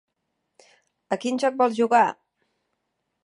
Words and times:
A 1.15 1.17
quin 1.25 1.37
joc 1.45 1.59
vols 1.61 1.77
jugar? 1.81 2.03